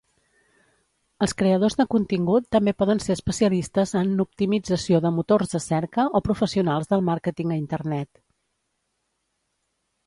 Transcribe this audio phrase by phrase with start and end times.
[1.25, 6.25] Els creadors de contingut també poden ser especialistes en optimització de motors de cerca o
[6.31, 8.25] professionals del màrqueting a Internet.